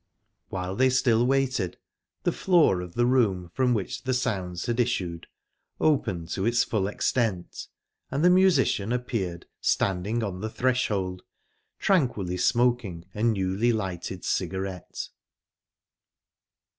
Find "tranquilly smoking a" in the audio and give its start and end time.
11.77-13.21